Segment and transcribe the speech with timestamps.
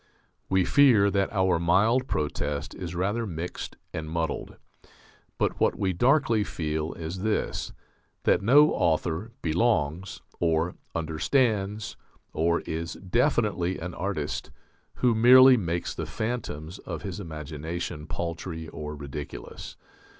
[0.49, 4.57] We fear that our mild protest is rather mixed and muddled.
[5.37, 7.71] But what we darkly feel is this:
[8.23, 11.97] that no author "belongs," or "understands,"
[12.33, 14.49] or is "definitely an artist"
[14.95, 19.77] who merely makes the phantoms of his imagination paltry or ridiculous.